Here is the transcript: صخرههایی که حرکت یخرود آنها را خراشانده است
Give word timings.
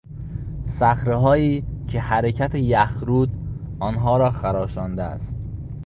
صخرههایی 0.65 1.63
که 1.87 2.01
حرکت 2.01 2.55
یخرود 2.55 3.29
آنها 3.81 4.17
را 4.17 4.31
خراشانده 4.31 5.03
است 5.03 5.37